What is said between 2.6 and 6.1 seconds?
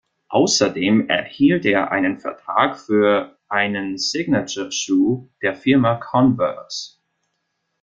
für einen Signature Schuh der Firma